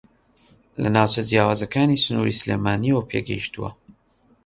[0.81, 3.69] لە ناوچە جیاوازەکانی سنووری سلێمانییەوە پێگەیشتووە